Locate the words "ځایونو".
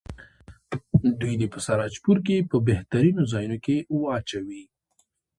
3.31-3.57